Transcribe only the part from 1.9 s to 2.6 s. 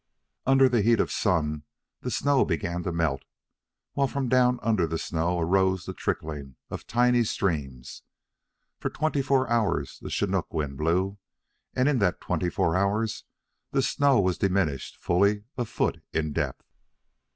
the snow